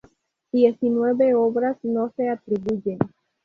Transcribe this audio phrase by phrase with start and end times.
[0.51, 2.97] Diecinueve obras no se atribuyen.